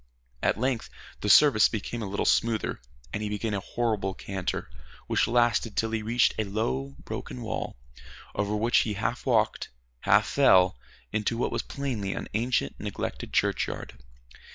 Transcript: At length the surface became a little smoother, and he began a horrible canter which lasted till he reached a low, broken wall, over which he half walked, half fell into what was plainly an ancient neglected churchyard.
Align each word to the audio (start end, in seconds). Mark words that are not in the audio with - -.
At 0.41 0.57
length 0.59 0.89
the 1.19 1.29
surface 1.29 1.69
became 1.69 2.01
a 2.01 2.07
little 2.07 2.25
smoother, 2.25 2.81
and 3.13 3.21
he 3.21 3.29
began 3.29 3.53
a 3.53 3.59
horrible 3.59 4.15
canter 4.15 4.67
which 5.05 5.27
lasted 5.27 5.75
till 5.77 5.91
he 5.91 6.01
reached 6.01 6.33
a 6.39 6.43
low, 6.43 6.95
broken 7.05 7.43
wall, 7.43 7.77
over 8.33 8.55
which 8.55 8.79
he 8.79 8.95
half 8.95 9.27
walked, 9.27 9.69
half 9.99 10.25
fell 10.25 10.75
into 11.13 11.37
what 11.37 11.51
was 11.51 11.61
plainly 11.61 12.13
an 12.13 12.29
ancient 12.33 12.79
neglected 12.79 13.31
churchyard. 13.31 14.01